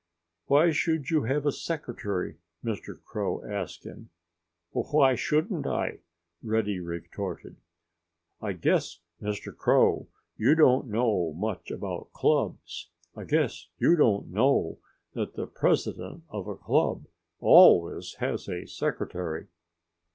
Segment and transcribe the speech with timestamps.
[0.47, 2.99] "Why should you have a secretary?" Mr.
[3.03, 4.09] Crow asked him.
[4.71, 5.99] "Why shouldn't I?"
[6.41, 7.57] Reddy retorted.
[8.41, 9.55] "I guess, Mr.
[9.55, 12.89] Crow, you don't know much about clubs.
[13.15, 14.79] I guess you don't know
[15.13, 17.05] that the president of a club
[17.39, 19.49] always has a secretary."